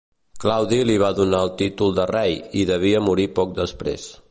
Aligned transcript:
Claudi 0.43 0.79
li 0.89 0.95
va 1.03 1.09
donar 1.19 1.41
el 1.47 1.51
títol 1.59 1.93
de 1.99 2.07
rei, 2.13 2.35
i 2.63 2.65
devia 2.73 3.05
morir 3.11 3.29
poc 3.41 3.55
després. 3.63 4.11